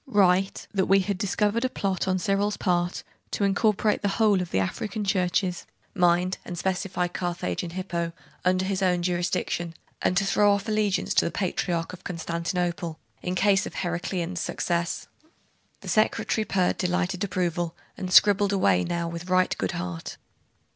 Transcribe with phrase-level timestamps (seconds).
[0.07, 4.49] Write, that we had discovered a plot on Cyril's part to incorporate the whole of
[4.49, 8.11] the African churches (mind and specify Carthage and Hippo)
[8.43, 13.35] under his own jurisdiction, and to throw off allegiance to the Patriarch of Constantinople, in
[13.35, 15.05] case of Heraclian's success.'
[15.81, 20.17] The secretary purred delighted approval, and scribbled away now with right good heart.